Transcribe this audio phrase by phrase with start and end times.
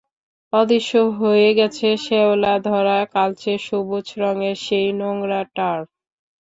[0.53, 5.87] অদৃশ্য হয়ে গেছে শেওলা ধরা কালচে সবুজ রঙের সেই নোংরা টার্ফ।